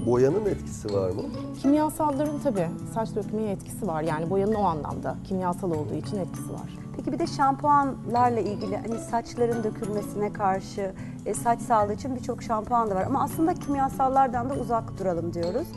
Boyanın 0.07 0.47
etkisi 0.47 0.95
var 0.95 1.11
mı? 1.11 1.23
Kimyasalların 1.63 2.39
tabii 2.45 2.69
saç 2.95 3.15
dökmeye 3.15 3.51
etkisi 3.53 3.87
var. 3.87 4.03
Yani 4.03 4.31
boyanın 4.31 4.55
o 4.55 4.63
anlamda 4.65 5.17
kimyasal 5.25 5.71
olduğu 5.71 5.95
için 5.95 6.17
etkisi 6.17 6.53
var. 6.53 6.88
Peki 7.09 7.21
bir 7.21 7.27
de 7.27 7.33
şampuanlarla 7.33 8.41
ilgili 8.41 8.77
hani 8.77 8.99
saçların 8.99 9.65
dökülmesine 9.65 10.33
karşı 10.33 10.93
e, 11.27 11.35
saç 11.35 11.61
sağlığı 11.61 11.93
için 11.93 12.17
birçok 12.17 12.43
şampuan 12.43 12.91
da 12.91 12.95
var. 12.95 13.03
Ama 13.07 13.23
aslında 13.23 13.55
kimyasallardan 13.55 14.51
da 14.51 14.55
uzak 14.55 14.99
duralım 14.99 15.35
diyoruz. 15.35 15.69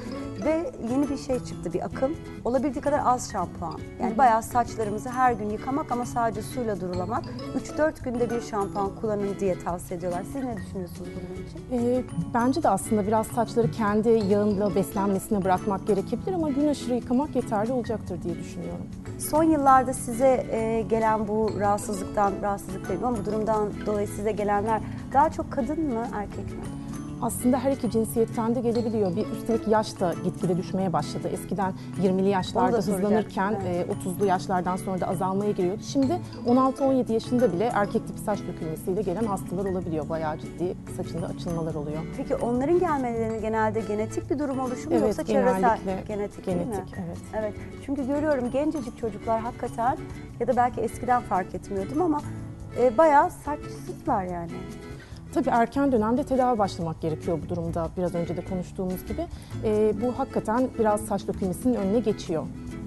Ve 0.45 0.71
yeni 0.91 1.10
bir 1.10 1.17
şey 1.17 1.39
çıktı 1.39 1.74
bir 1.74 1.86
akım. 1.86 2.15
Olabildiği 2.45 2.81
kadar 2.81 3.01
az 3.05 3.31
şampuan. 3.31 3.79
Yani 4.01 4.17
bayağı 4.17 4.43
saçlarımızı 4.43 5.10
her 5.10 5.33
gün 5.33 5.50
yıkamak 5.50 5.91
ama 5.91 6.05
sadece 6.05 6.41
suyla 6.41 6.81
durulamak. 6.81 7.24
3-4 7.77 8.03
günde 8.03 8.29
bir 8.29 8.41
şampuan 8.41 8.91
kullanın 9.01 9.39
diye 9.39 9.60
tavsiye 9.60 9.98
ediyorlar. 9.98 10.24
Siz 10.24 10.43
ne 10.43 10.57
düşünüyorsunuz 10.57 11.10
bunun 11.15 11.45
için? 11.45 11.88
Ee, 11.88 12.03
bence 12.33 12.63
de 12.63 12.69
aslında 12.69 13.07
biraz 13.07 13.27
saçları 13.27 13.71
kendi 13.71 14.10
yağınla 14.10 14.75
beslenmesine 14.75 15.43
bırakmak 15.43 15.88
gerekebilir 15.88 16.33
ama 16.33 16.50
gün 16.50 16.67
aşırı 16.67 16.93
yıkamak 16.95 17.36
yeterli 17.36 17.71
olacaktır 17.71 18.24
diye 18.24 18.36
düşünüyorum. 18.36 18.86
Son 19.19 19.43
yıllarda 19.43 19.93
size 19.93 20.45
e, 20.51 20.81
gelen 20.81 21.27
bu 21.27 21.51
rahatsızlıktan, 21.60 22.33
rahatsızlık 22.41 22.89
değil 22.89 23.00
ama 23.03 23.17
bu 23.17 23.25
durumdan 23.25 23.69
dolayı 23.86 24.07
size 24.07 24.31
gelenler 24.31 24.81
daha 25.13 25.29
çok 25.29 25.51
kadın 25.51 25.93
mı, 25.93 26.07
erkek 26.15 26.45
mi? 26.45 26.80
Aslında 27.21 27.59
her 27.59 27.71
iki 27.71 27.91
cinsiyetten 27.91 28.55
de 28.55 28.61
gelebiliyor. 28.61 29.15
Bir 29.15 29.27
üstelik 29.27 29.67
yaş 29.67 29.99
da 29.99 30.13
gitgide 30.23 30.57
düşmeye 30.57 30.93
başladı. 30.93 31.27
Eskiden 31.27 31.73
20'li 32.01 32.21
Onu 32.21 32.27
yaşlarda 32.27 32.77
hızlanırken 32.77 33.61
evet. 33.67 33.89
e, 33.89 34.09
30'lu 34.09 34.25
yaşlardan 34.25 34.75
sonra 34.75 35.01
da 35.01 35.07
azalmaya 35.07 35.51
giriyordu. 35.51 35.81
Şimdi 35.83 36.19
16-17 36.47 37.13
yaşında 37.13 37.53
bile 37.53 37.71
erkek 37.73 38.07
tipi 38.07 38.19
saç 38.19 38.39
dökülmesiyle 38.47 39.01
gelen 39.01 39.23
hastalar 39.23 39.65
olabiliyor. 39.65 40.09
Bayağı 40.09 40.39
ciddi 40.39 40.75
saçında 40.97 41.25
açılmalar 41.25 41.75
oluyor. 41.75 42.01
Peki 42.17 42.35
onların 42.35 42.79
gelmelerinin 42.79 43.41
genelde 43.41 43.81
genetik 43.81 44.31
bir 44.31 44.39
durum 44.39 44.59
oluşu 44.59 44.89
mu 44.89 44.95
yoksa 44.95 45.23
çevresel? 45.23 45.61
genellikle 45.61 46.03
Genetik, 46.07 46.45
değil 46.45 46.57
mi? 46.57 46.63
genetik, 46.63 46.93
evet. 47.05 47.17
Evet. 47.39 47.53
Çünkü 47.85 48.07
görüyorum 48.07 48.51
gencecik 48.51 48.97
çocuklar 48.97 49.41
hakikaten 49.41 49.97
ya 50.39 50.47
da 50.47 50.55
belki 50.55 50.81
eskiden 50.81 51.21
fark 51.21 51.55
etmiyordum 51.55 52.01
ama 52.01 52.21
e, 52.79 52.97
bayağı 52.97 53.31
saçsızlar 53.31 54.23
yani. 54.23 54.51
Tabii 55.33 55.50
erken 55.50 55.91
dönemde 55.91 56.23
tedavi 56.23 56.57
başlamak 56.59 57.01
gerekiyor 57.01 57.39
bu 57.45 57.50
durumda. 57.50 57.89
Biraz 57.97 58.15
önce 58.15 58.38
de 58.38 58.41
konuştuğumuz 58.45 59.05
gibi. 59.07 59.25
E, 59.63 59.93
bu 60.01 60.19
hakikaten 60.19 60.69
biraz 60.79 61.01
saç 61.01 61.27
dökülmesinin 61.27 61.73
önüne 61.75 62.00
geçiyor. 62.00 62.43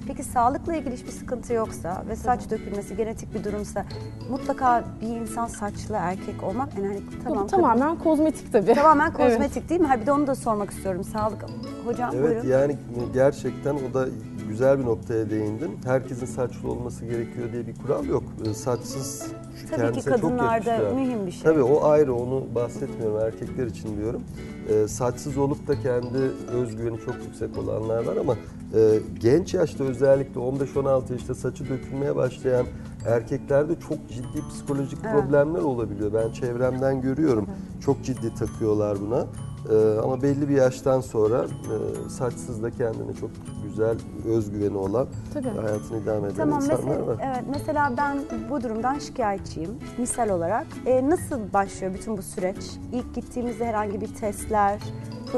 Peki 0.07 0.23
sağlıkla 0.23 0.75
ilgili 0.75 0.95
hiçbir 0.97 1.11
sıkıntı 1.11 1.53
yoksa 1.53 2.05
ve 2.09 2.17
saç 2.17 2.51
dökülmesi 2.51 2.97
genetik 2.97 3.35
bir 3.35 3.45
durumsa 3.45 3.85
mutlaka 4.31 4.85
bir 5.03 5.07
insan 5.09 5.47
saçlı 5.47 5.95
erkek 5.99 6.43
olmak 6.43 6.75
yani 6.79 6.87
hani 6.87 7.01
tamam 7.25 7.45
Bu 7.45 7.47
tamamen 7.47 7.97
kozmetik 7.99 8.53
tabii. 8.53 8.75
tamamen 8.75 9.13
Evet. 9.21 9.33
kozmetik 9.33 9.69
değil 9.71 9.81
mi? 9.81 9.87
Ha 9.87 10.01
bir 10.01 10.07
de 10.07 10.13
onu 10.13 10.27
da 10.27 10.35
sormak 10.35 10.71
istiyorum. 10.71 11.05
Sağlık 11.05 11.45
hocam 11.85 12.11
Evet 12.15 12.31
buyurun. 12.45 12.49
yani 12.49 12.77
gerçekten 13.15 13.75
o 13.75 13.95
da 13.95 14.07
güzel 14.49 14.79
bir 14.79 14.85
noktaya 14.85 15.31
değindin. 15.31 15.71
Herkesin 15.85 16.27
saçlı 16.27 16.71
olması 16.71 17.05
gerekiyor 17.05 17.53
diye 17.53 17.67
bir 17.67 17.75
kural 17.75 18.05
yok. 18.05 18.23
Ee, 18.51 18.55
Saçsız 18.55 19.23
şu 19.61 19.67
Tabii 19.69 19.77
ki 19.77 19.77
kendisine 19.83 20.13
çok 20.13 20.23
kadınlarda 20.23 20.71
yakışıyor. 20.71 20.93
mühim 20.93 21.27
bir 21.27 21.31
şey. 21.33 21.43
Tabii 21.43 21.63
o 21.63 21.85
ayrı 21.85 22.15
onu 22.15 22.45
bahsetmiyorum 22.55 23.19
erkekler 23.21 23.67
için 23.67 23.97
diyorum. 23.97 24.23
Ee, 24.69 24.89
saçsız 24.89 25.39
olup 25.39 25.67
da 25.69 25.81
kendi 25.81 26.19
özgüveni 26.53 26.99
çok 27.01 27.15
yüksek 27.27 27.59
olanlar 27.59 28.05
var 28.05 28.17
ama 28.17 28.35
e, 28.75 28.99
genç 29.21 29.55
yaşta 29.55 29.85
özellikle 29.85 30.41
15-16 30.41 31.13
yaşta 31.13 31.35
saçı 31.35 31.69
dökülmeye 31.69 32.17
başlayan 32.17 32.67
erkeklerde 33.07 33.81
çok 33.89 34.09
ciddi 34.09 34.49
psikolojik 34.49 34.99
Evet. 35.05 35.15
problemler 35.15 35.61
olabiliyor. 35.61 36.13
Ben 36.13 36.33
çevremden 36.33 37.01
görüyorum. 37.01 37.47
Çok 37.85 38.05
ciddi 38.05 38.35
takıyorlar 38.35 38.99
buna. 39.01 39.27
Ee, 39.71 39.99
ama 40.03 40.23
belli 40.23 40.49
bir 40.49 40.55
yaştan 40.55 41.01
sonra 41.01 41.45
e, 41.45 42.09
saçsız 42.11 42.63
da 42.63 42.71
kendine 42.71 43.15
çok 43.21 43.31
güzel 43.63 43.97
özgüveni 44.29 44.77
olan 44.77 45.07
Tabii. 45.35 45.49
hayatını 45.49 45.99
idame 46.03 46.27
eden 46.27 46.37
Tamam 46.37 46.57
insanlar 46.61 46.79
mesela, 46.85 47.07
var. 47.07 47.17
evet, 47.25 47.45
mesela 47.55 47.93
ben 47.97 48.19
bu 48.51 48.63
durumdan 48.63 48.99
şikayetçiyim. 48.99 49.71
Misal 49.99 50.29
olarak 50.29 50.67
E, 50.87 51.11
nasıl 51.11 51.53
başlıyor 51.53 51.95
bütün 51.95 52.17
bu 52.19 52.23
süreç? 52.23 52.57
İlk 52.93 53.15
gittiğimizde 53.15 53.65
herhangi 53.67 54.01
bir 54.01 54.15
testler, 54.15 54.81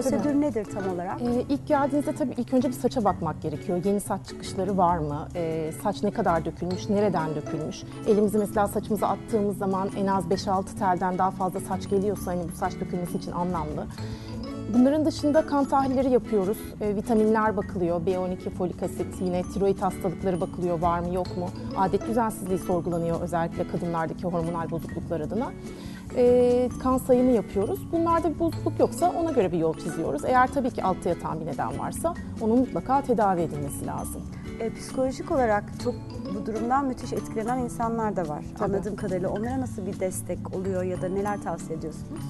prosedür 0.02 0.40
nedir 0.40 0.64
tam 0.64 0.94
olarak? 0.94 1.22
Ee, 1.22 1.44
ilk 1.48 1.66
geldiğinizde 1.66 2.14
tabii 2.14 2.34
ilk 2.36 2.54
önce 2.54 2.68
bir 2.68 2.72
saça 2.72 3.04
bakmak 3.04 3.42
gerekiyor. 3.42 3.84
Yeni 3.84 4.00
saç 4.00 4.20
çıkışları 4.28 4.76
var 4.78 4.98
mı? 4.98 5.28
Ee, 5.34 5.70
saç 5.82 6.02
ne 6.02 6.10
kadar 6.10 6.44
dökülmüş, 6.44 6.88
nereden 6.88 7.34
dökülmüş? 7.34 7.82
Elimizi 8.06 8.38
mesela 8.38 8.68
saçımıza 8.68 9.08
attığımız 9.08 9.58
zaman 9.58 9.90
en 9.96 10.06
az 10.06 10.24
5-6 10.24 10.64
telden 10.78 11.18
daha 11.18 11.30
fazla 11.30 11.60
saç 11.60 11.88
geliyorsa 11.88 12.30
hani 12.30 12.42
bu 12.52 12.56
saç 12.56 12.72
dökülmesi 12.80 13.16
için 13.16 13.32
anlamlı. 13.32 13.86
Bunların 14.74 15.04
dışında 15.04 15.46
kan 15.46 15.64
tahlilleri 15.64 16.10
yapıyoruz. 16.10 16.58
Ee, 16.80 16.96
vitaminler 16.96 17.56
bakılıyor. 17.56 18.00
B12, 18.06 18.50
folik 18.50 18.82
asit, 18.82 19.20
yine 19.20 19.42
tiroid 19.42 19.78
hastalıkları 19.78 20.40
bakılıyor. 20.40 20.78
Var 20.80 21.00
mı 21.00 21.14
yok 21.14 21.36
mu? 21.36 21.48
Adet 21.76 22.08
düzensizliği 22.08 22.58
sorgulanıyor 22.58 23.20
özellikle 23.20 23.68
kadınlardaki 23.68 24.24
hormonal 24.24 24.70
bozukluklar 24.70 25.20
adına. 25.20 25.52
Ee, 26.16 26.68
kan 26.82 26.98
sayımı 26.98 27.30
yapıyoruz. 27.30 27.92
Bunlarda 27.92 28.34
bir 28.34 28.38
bozukluk 28.38 28.80
yoksa 28.80 29.12
ona 29.12 29.30
göre 29.32 29.52
bir 29.52 29.58
yol 29.58 29.74
çiziyoruz. 29.74 30.24
Eğer 30.24 30.46
tabii 30.52 30.70
ki 30.70 30.82
altta 30.84 31.08
yatan 31.08 31.40
bir 31.40 31.46
neden 31.46 31.78
varsa 31.78 32.14
onun 32.40 32.58
mutlaka 32.58 33.02
tedavi 33.02 33.40
edilmesi 33.40 33.86
lazım. 33.86 34.22
E, 34.60 34.74
psikolojik 34.74 35.30
olarak 35.30 35.64
çok 35.84 35.94
bu 36.34 36.46
durumdan 36.46 36.84
müthiş 36.86 37.12
etkilenen 37.12 37.58
insanlar 37.58 38.16
da 38.16 38.28
var. 38.28 38.44
Tabii. 38.58 38.74
Anladığım 38.74 38.96
kadarıyla 38.96 39.28
onlara 39.28 39.60
nasıl 39.60 39.86
bir 39.86 40.00
destek 40.00 40.54
oluyor 40.56 40.82
ya 40.82 41.02
da 41.02 41.08
neler 41.08 41.42
tavsiye 41.42 41.78
ediyorsunuz? 41.78 42.20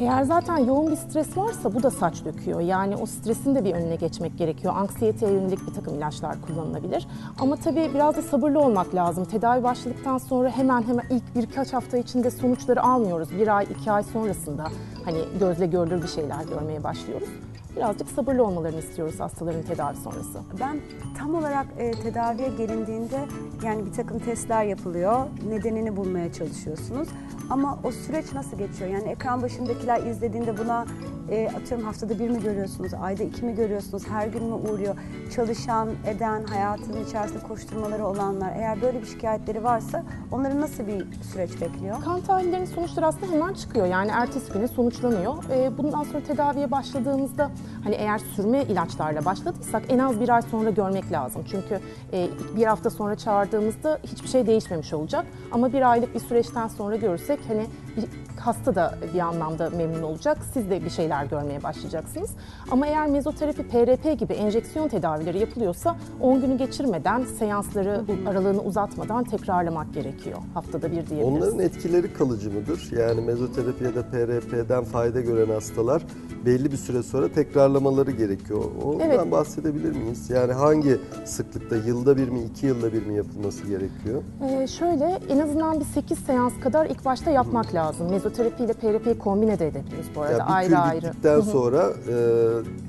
Eğer 0.00 0.22
zaten 0.22 0.58
yoğun 0.58 0.90
bir 0.90 0.96
stres 0.96 1.36
varsa 1.36 1.74
bu 1.74 1.82
da 1.82 1.90
saç 1.90 2.24
döküyor. 2.24 2.60
Yani 2.60 2.96
o 2.96 3.06
stresin 3.06 3.54
de 3.54 3.64
bir 3.64 3.74
önüne 3.74 3.96
geçmek 3.96 4.38
gerekiyor. 4.38 4.74
Anksiyeteye 4.76 5.32
yönelik 5.32 5.66
bir 5.68 5.74
takım 5.74 5.94
ilaçlar 5.94 6.36
kullanılabilir. 6.42 7.06
Ama 7.38 7.56
tabii 7.56 7.90
biraz 7.94 8.16
da 8.16 8.22
sabırlı 8.22 8.60
olmak 8.60 8.94
lazım. 8.94 9.24
Tedavi 9.24 9.62
başladıktan 9.62 10.18
sonra 10.18 10.50
hemen 10.50 10.82
hemen 10.82 11.04
ilk 11.10 11.34
birkaç 11.34 11.72
hafta 11.72 11.98
içinde 11.98 12.30
sonuçları 12.30 12.82
almıyoruz. 12.82 13.28
Bir 13.30 13.56
ay, 13.56 13.66
iki 13.70 13.92
ay 13.92 14.02
sonrasında 14.02 14.64
hani 15.04 15.18
gözle 15.40 15.66
görülür 15.66 16.02
bir 16.02 16.08
şeyler 16.08 16.44
görmeye 16.44 16.84
başlıyoruz. 16.84 17.28
Birazcık 17.76 18.08
sabırlı 18.08 18.46
olmalarını 18.46 18.78
istiyoruz 18.78 19.20
hastaların 19.20 19.62
tedavi 19.62 19.96
sonrası. 19.96 20.38
Ben 20.60 20.80
tam 21.18 21.34
olarak 21.34 21.66
e, 21.78 21.90
tedaviye 21.90 22.48
gelindiğinde 22.48 23.26
yani 23.64 23.86
bir 23.86 23.92
takım 23.92 24.18
testler 24.18 24.64
yapılıyor. 24.64 25.26
Nedenini 25.48 25.96
bulmaya 25.96 26.32
çalışıyorsunuz. 26.32 27.08
Ama 27.50 27.78
o 27.84 27.92
süreç 27.92 28.32
nasıl 28.32 28.58
geçiyor? 28.58 28.90
Yani 28.90 29.08
ekran 29.08 29.42
başındakiler 29.42 30.06
izlediğinde 30.06 30.58
buna 30.58 30.86
e, 31.30 31.48
atıyorum 31.48 31.86
haftada 31.86 32.18
bir 32.18 32.30
mi 32.30 32.42
görüyorsunuz, 32.42 32.94
ayda 32.94 33.22
iki 33.22 33.44
mi 33.44 33.54
görüyorsunuz, 33.54 34.08
her 34.08 34.26
gün 34.26 34.44
mü 34.44 34.54
uğruyor? 34.54 34.94
Çalışan, 35.36 35.88
eden, 36.06 36.44
hayatının 36.44 37.04
içerisinde 37.04 37.42
koşturmaları 37.42 38.06
olanlar 38.06 38.52
eğer 38.56 38.82
böyle 38.82 39.02
bir 39.02 39.06
şikayetleri 39.06 39.64
varsa 39.64 40.04
onların 40.32 40.60
nasıl 40.60 40.86
bir 40.86 41.22
süreç 41.22 41.60
bekliyor? 41.60 42.02
Kan 42.04 42.20
tahlillerinin 42.20 42.66
sonuçları 42.66 43.06
aslında 43.06 43.32
hemen 43.32 43.54
çıkıyor. 43.54 43.86
Yani 43.86 44.10
ertesi 44.10 44.52
güne 44.52 44.68
sonuçlanıyor. 44.68 45.34
Ee, 45.50 45.78
bundan 45.78 46.02
sonra 46.02 46.22
tedaviye 46.22 46.70
başladığımızda 46.70 47.50
hani 47.84 47.94
eğer 47.94 48.18
sürme 48.18 48.62
ilaçlarla 48.62 49.24
başladıysak 49.24 49.82
en 49.88 49.98
az 49.98 50.20
bir 50.20 50.28
ay 50.28 50.42
sonra 50.42 50.70
görmek 50.70 51.12
lazım. 51.12 51.44
Çünkü 51.50 51.80
e, 52.12 52.28
bir 52.56 52.64
hafta 52.64 52.90
sonra 52.90 53.16
çağırdığımızda 53.16 53.98
hiçbir 54.04 54.28
şey 54.28 54.46
değişmemiş 54.46 54.92
olacak. 54.92 55.26
Ama 55.52 55.72
bir 55.72 55.90
aylık 55.90 56.14
bir 56.14 56.20
süreçten 56.20 56.68
sonra 56.68 56.96
görürsek 56.96 57.40
hani 57.48 57.66
bir 57.96 58.04
hasta 58.40 58.74
da 58.74 58.94
bir 59.14 59.20
anlamda 59.20 59.70
memnun 59.70 60.02
olacak. 60.02 60.38
Siz 60.54 60.70
de 60.70 60.84
bir 60.84 60.90
şeyler 60.90 61.24
görmeye 61.24 61.62
başlayacaksınız. 61.62 62.30
Ama 62.70 62.86
eğer 62.86 63.06
mezoterapi, 63.08 63.62
PRP 63.68 64.18
gibi 64.18 64.32
enjeksiyon 64.32 64.88
tedavileri 64.88 65.38
yapılıyorsa 65.38 65.96
10 66.20 66.40
günü 66.40 66.58
geçirmeden, 66.58 67.24
seansları 67.38 68.00
aralığını 68.26 68.60
uzatmadan 68.62 69.24
tekrarlamak 69.24 69.94
gerekiyor. 69.94 70.38
Haftada 70.54 70.86
bir 70.86 71.06
diyebiliriz. 71.06 71.24
Onların 71.24 71.58
etkileri 71.58 72.12
kalıcı 72.12 72.50
mıdır? 72.50 72.88
Yani 72.98 73.20
mezoterapi 73.20 73.84
ya 73.84 73.94
da 73.94 74.02
PRP'den 74.02 74.84
fayda 74.84 75.20
gören 75.20 75.54
hastalar 75.54 76.02
belli 76.46 76.72
bir 76.72 76.76
süre 76.76 77.02
sonra 77.02 77.28
tekrarlamaları 77.32 78.10
gerekiyor. 78.10 78.64
Ondan 78.84 79.10
Evet. 79.10 79.30
bahsedebilir 79.32 79.96
miyiz? 79.96 80.30
Yani 80.30 80.52
hangi 80.52 81.00
sıklıkta, 81.24 81.76
yılda 81.76 82.16
bir 82.16 82.28
mi, 82.28 82.40
iki 82.42 82.66
yılda 82.66 82.92
bir 82.92 83.06
mi 83.06 83.16
yapılması 83.16 83.66
gerekiyor? 83.66 84.22
Ee, 84.48 84.66
şöyle 84.66 85.18
en 85.28 85.38
azından 85.38 85.80
bir 85.80 85.84
8 85.84 86.18
seans 86.18 86.52
kadar 86.62 86.86
ilk 86.86 87.04
başta 87.04 87.30
yapmak 87.30 87.74
lazım. 87.74 88.10
Mezoterapi 88.10 88.29
ile 88.38 88.72
PRP'yi 88.72 89.18
kombine 89.18 89.58
de 89.58 89.66
edebiliriz 89.66 90.06
bu 90.16 90.20
arada 90.22 90.32
Yani 90.32 90.48
bir 90.48 90.54
ayrı 90.54 90.78
ayrı. 90.78 91.06
bittikten 91.06 91.40
sonra 91.40 91.90
e, 92.08 92.14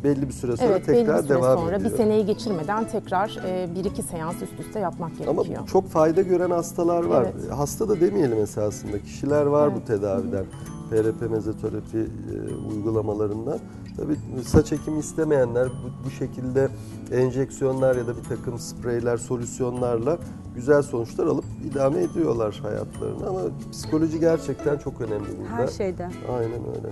belli 0.03 0.27
bir 0.27 0.33
süre 0.33 0.57
sonra 0.57 0.69
Evet 0.69 0.87
belli 0.87 0.97
tekrar 0.97 1.17
bir 1.17 1.27
süre 1.27 1.37
devam 1.37 1.57
sonra 1.59 1.75
ediyor. 1.75 1.91
bir 1.91 1.97
seneyi 1.97 2.25
geçirmeden 2.25 2.87
tekrar 2.87 3.39
e, 3.47 3.75
bir 3.75 3.85
iki 3.85 4.01
seans 4.03 4.35
üst 4.41 4.59
üste 4.59 4.79
yapmak 4.79 5.11
Ama 5.27 5.41
gerekiyor. 5.41 5.67
çok 5.67 5.89
fayda 5.89 6.21
gören 6.21 6.51
hastalar 6.51 7.03
var. 7.03 7.21
Evet. 7.23 7.51
Hasta 7.51 7.89
da 7.89 7.99
demeyelim 8.01 8.37
esasında. 8.39 8.99
Kişiler 8.99 9.45
var 9.45 9.69
bu 9.73 9.77
Evet. 9.77 9.87
tedaviden. 9.87 10.45
PRP 10.91 11.31
mezoterapi 11.31 11.97
e, 11.97 12.55
uygulamalarından. 12.75 13.59
Tabii 13.97 14.15
saç 14.45 14.73
ekimi 14.73 14.99
istemeyenler 14.99 15.67
bu, 15.69 16.05
bu 16.05 16.09
şekilde 16.09 16.67
enjeksiyonlar 17.11 17.95
ya 17.95 18.07
da 18.07 18.17
bir 18.17 18.23
takım 18.23 18.59
spreyler, 18.59 19.17
solüsyonlarla 19.17 20.17
güzel 20.55 20.81
sonuçlar 20.81 21.27
alıp 21.27 21.45
idame 21.71 22.03
ediyorlar 22.03 22.59
hayatlarını. 22.63 23.27
Ama 23.27 23.39
psikoloji 23.71 24.19
gerçekten 24.19 24.77
çok 24.77 25.01
önemli 25.01 25.27
burada. 25.39 25.49
Her 25.49 25.67
şeyde. 25.67 26.09
Aynen 26.37 26.59
öyle. 26.75 26.89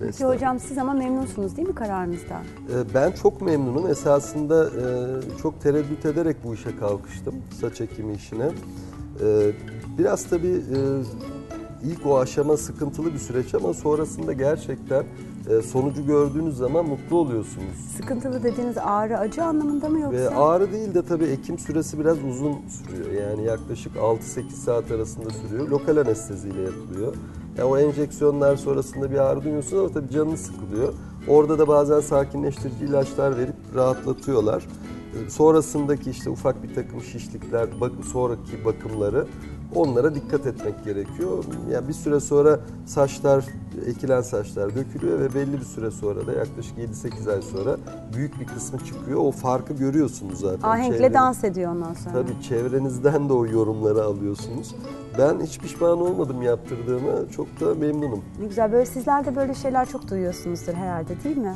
Peki 0.00 0.24
hocam 0.24 0.58
siz 0.60 0.78
ama 0.78 0.92
memnunsunuz 0.92 1.56
değil 1.56 1.68
mi 1.68 1.74
kararınızdan? 1.74 2.42
Ee, 2.42 2.94
Ben 2.94 3.10
çok 3.12 3.40
memnunum. 3.40 3.86
Esasında 3.90 4.64
e, 4.66 4.82
çok 5.42 5.60
tereddüt 5.60 6.06
ederek 6.06 6.36
bu 6.44 6.54
işe 6.54 6.76
kalkıştım. 6.76 7.34
Saç 7.60 7.80
ekimi 7.80 8.14
işine. 8.14 8.50
Ee, 9.22 9.52
Biraz 9.98 10.24
tabii 10.24 10.46
e, 10.74 10.78
ilk 11.84 12.06
o 12.06 12.18
aşama 12.18 12.56
sıkıntılı 12.56 13.14
bir 13.14 13.18
süreç 13.18 13.54
ama 13.54 13.74
sonrasında 13.74 14.32
gerçekten 14.32 15.04
e, 15.50 15.62
sonucu 15.62 16.06
gördüğünüz 16.06 16.56
zaman 16.56 16.86
mutlu 16.86 17.16
oluyorsunuz. 17.16 17.74
Sıkıntılı 17.96 18.42
dediğiniz 18.42 18.78
ağrı 18.78 19.18
acı 19.18 19.44
anlamında 19.44 19.88
mı 19.88 20.00
yoksa? 20.00 20.18
Ve 20.18 20.28
ağrı 20.28 20.72
değil 20.72 20.94
de 20.94 21.02
tabii 21.02 21.24
ekim 21.24 21.58
süresi 21.58 21.98
biraz 21.98 22.24
uzun 22.24 22.56
sürüyor. 22.68 23.28
Yani 23.30 23.44
yaklaşık 23.44 23.96
6-8 23.96 24.50
saat 24.50 24.90
arasında 24.90 25.30
sürüyor. 25.30 25.68
Lokal 25.68 25.96
anesteziyle 25.96 26.62
yapılıyor. 26.62 27.14
Yani 27.58 27.68
o 27.68 27.78
enjeksiyonlar 27.78 28.56
sonrasında 28.56 29.10
bir 29.10 29.18
ağrı 29.18 29.44
duyuyorsunuz 29.44 29.82
ama 29.82 29.92
tabii 29.92 30.10
canınız 30.12 30.40
sıkılıyor. 30.40 30.92
Orada 31.28 31.58
da 31.58 31.68
bazen 31.68 32.00
sakinleştirici 32.00 32.84
ilaçlar 32.84 33.38
verip 33.38 33.54
rahatlatıyorlar. 33.74 34.66
Ee, 35.26 35.30
Sonrasındaki 35.30 36.10
işte 36.10 36.30
ufak 36.30 36.62
bir 36.62 36.74
takım 36.74 37.00
şişlikler, 37.02 37.68
bak, 37.80 37.92
sonraki 38.12 38.64
bakımları 38.64 39.26
onlara 39.74 40.14
dikkat 40.14 40.46
etmek 40.46 40.84
gerekiyor. 40.84 41.44
Yani 41.72 41.88
bir 41.88 41.92
süre 41.92 42.20
sonra 42.20 42.60
saçlar, 42.86 43.44
ekilen 43.86 44.20
saçlar 44.20 44.74
dökülüyor 44.74 45.20
ve 45.20 45.34
belli 45.34 45.52
bir 45.52 45.64
süre 45.64 45.90
sonra 45.90 46.26
da 46.26 46.32
yaklaşık 46.32 46.78
7-8 46.78 47.34
ay 47.34 47.42
sonra 47.42 47.76
büyük 48.16 48.40
bir 48.40 48.46
kısmı 48.46 48.78
çıkıyor. 48.78 49.20
O 49.20 49.30
farkı 49.30 49.72
görüyorsunuz 49.74 50.40
zaten. 50.40 50.68
Ahenkle 50.68 50.98
Çevreniz- 50.98 51.14
dans 51.14 51.44
ediyor 51.44 51.72
ondan 51.72 51.94
sonra. 51.94 52.12
Tabii 52.14 52.42
çevrenizden 52.42 53.28
de 53.28 53.32
o 53.32 53.46
yorumları 53.46 54.02
alıyorsunuz. 54.04 54.74
Ben 55.18 55.40
hiç 55.40 55.58
pişman 55.58 56.00
olmadım 56.00 56.42
yaptırdığıma. 56.42 57.28
Çok 57.36 57.60
da 57.60 57.74
memnunum. 57.74 58.22
Ne 58.40 58.46
güzel 58.46 58.72
böyle 58.72 58.86
sizler 58.86 59.26
de 59.26 59.36
böyle 59.36 59.54
şeyler 59.54 59.88
çok 59.88 60.10
duyuyorsunuzdur 60.10 60.72
herhalde 60.72 61.24
değil 61.24 61.36
mi? 61.36 61.54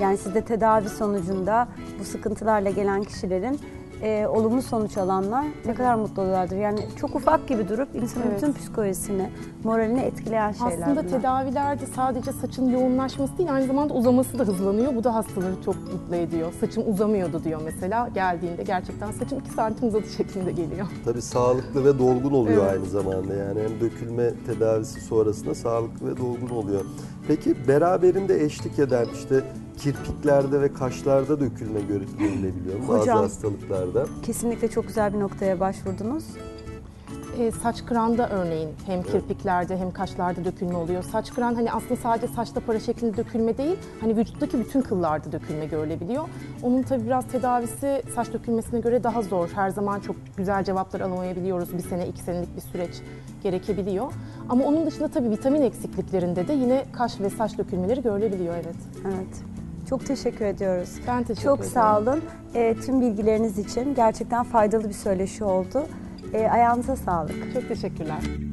Yani 0.00 0.16
siz 0.18 0.34
de 0.34 0.40
tedavi 0.44 0.88
sonucunda 0.88 1.68
bu 2.00 2.04
sıkıntılarla 2.04 2.70
gelen 2.70 3.02
kişilerin 3.04 3.58
e, 4.02 4.26
olumlu 4.26 4.62
sonuç 4.62 4.96
alanlar 4.98 5.44
ne 5.66 5.74
kadar 5.74 5.94
mutlu 5.94 6.22
oluyorlardır. 6.22 6.56
Yani 6.56 6.80
çok 6.96 7.14
ufak 7.14 7.48
gibi 7.48 7.68
durup 7.68 7.88
insanın 7.94 8.26
Evet. 8.26 8.36
bütün 8.42 8.52
psikolojisini, 8.52 9.30
moralini 9.64 10.00
etkileyen 10.00 10.52
şeyler 10.52 10.72
Aslında 10.72 10.90
bunlar. 10.90 11.08
tedavilerde 11.18 11.86
sadece 11.86 12.32
saçın 12.32 12.70
yoğunlaşması 12.70 13.38
değil 13.38 13.54
aynı 13.54 13.66
zamanda 13.66 13.94
uzaması 13.94 14.38
da 14.38 14.44
hızlanıyor. 14.44 14.94
Bu 14.94 15.04
da 15.04 15.14
hastaları 15.14 15.54
çok 15.64 15.74
mutlu 15.76 16.16
ediyor. 16.16 16.52
Saçım 16.60 16.90
uzamıyordu 16.92 17.44
diyor 17.44 17.60
mesela. 17.64 18.08
Geldiğinde 18.14 18.62
gerçekten 18.62 19.10
saçım 19.12 19.38
2 19.38 19.50
santim 19.50 19.88
uzadı 19.88 20.06
şeklinde 20.16 20.52
geliyor. 20.52 20.86
Tabii 21.04 21.22
sağlıklı 21.22 21.84
ve 21.84 21.98
dolgun 21.98 22.30
oluyor 22.32 22.62
Evet. 22.62 22.72
aynı 22.72 22.86
zamanda. 22.86 23.34
Yani 23.34 23.60
hem 23.60 23.80
dökülme 23.80 24.30
tedavisi 24.46 25.00
sonrasında 25.00 25.54
sağlıklı 25.54 26.06
ve 26.10 26.16
dolgun 26.16 26.48
oluyor. 26.56 26.80
Peki 27.28 27.68
beraberinde 27.68 28.44
eşlik 28.44 28.78
eden 28.78 29.06
işte 29.14 29.40
kirpiklerde 29.78 30.60
ve 30.60 30.72
kaşlarda 30.72 31.40
dökülme 31.40 31.80
görü- 31.80 32.18
görülebiliyor 32.18 32.78
mu 32.78 32.88
bazı 32.88 33.00
Hocam. 33.00 33.18
hastalıklarda? 33.18 34.06
Kesinlikle 34.22 34.68
çok 34.68 34.86
güzel 34.86 35.14
bir 35.14 35.20
noktaya 35.20 35.60
başvurdunuz. 35.60 36.24
E, 37.38 37.50
saç 37.50 37.84
kıranda 37.86 38.28
örneğin 38.28 38.68
hem 38.86 39.02
kirpiklerde 39.02 39.76
hem 39.76 39.90
kaşlarda 39.90 40.44
dökülme 40.44 40.76
oluyor. 40.76 41.02
Saç 41.02 41.34
kıran 41.34 41.54
hani 41.54 41.72
aslında 41.72 41.96
sadece 41.96 42.28
saçta 42.34 42.60
para 42.60 42.80
şeklinde 42.80 43.16
dökülme 43.16 43.58
değil, 43.58 43.76
hani 44.00 44.16
vücuttaki 44.16 44.58
bütün 44.60 44.80
kıllarda 44.80 45.32
dökülme 45.32 45.66
görülebiliyor. 45.66 46.28
Onun 46.62 46.82
tabii 46.82 47.06
biraz 47.06 47.26
tedavisi 47.26 48.02
saç 48.14 48.32
dökülmesine 48.32 48.80
göre 48.80 49.04
daha 49.04 49.22
zor. 49.22 49.48
Her 49.54 49.70
zaman 49.70 50.00
çok 50.00 50.16
güzel 50.36 50.64
cevaplar 50.64 51.00
alamayabiliyoruz. 51.00 51.72
Bir 51.72 51.82
sene, 51.82 52.08
iki 52.08 52.20
senelik 52.22 52.56
bir 52.56 52.60
süreç 52.60 52.94
gerekebiliyor. 53.42 54.12
Ama 54.48 54.64
onun 54.64 54.86
dışında 54.86 55.08
tabii 55.08 55.30
vitamin 55.30 55.62
eksikliklerinde 55.62 56.48
de 56.48 56.52
yine 56.52 56.84
kaş 56.92 57.20
ve 57.20 57.30
saç 57.30 57.58
dökülmeleri 57.58 58.02
görülebiliyor 58.02 58.54
evet. 58.54 58.76
Evet. 59.04 59.42
Çok 59.92 60.06
teşekkür 60.06 60.44
ediyoruz. 60.44 60.90
Ben 61.06 61.22
teşekkür 61.24 61.48
Çok 61.48 61.58
ederim. 61.58 61.72
sağ 61.72 61.98
olun. 61.98 62.20
E, 62.54 62.74
tüm 62.86 63.00
bilgileriniz 63.00 63.58
için 63.58 63.94
gerçekten 63.94 64.44
faydalı 64.44 64.88
bir 64.88 64.94
söyleşi 64.94 65.44
oldu. 65.44 65.82
E, 66.32 66.48
ayağınıza 66.48 66.96
sağlık. 66.96 67.54
Çok 67.54 67.68
teşekkürler. 67.68 68.51